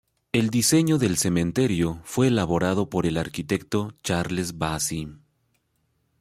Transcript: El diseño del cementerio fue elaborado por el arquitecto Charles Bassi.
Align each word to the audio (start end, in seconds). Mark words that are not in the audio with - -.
El 0.31 0.49
diseño 0.49 0.97
del 0.97 1.15
cementerio 1.15 2.01
fue 2.05 2.29
elaborado 2.29 2.89
por 2.89 3.05
el 3.05 3.17
arquitecto 3.17 3.93
Charles 4.03 4.57
Bassi. 4.57 5.09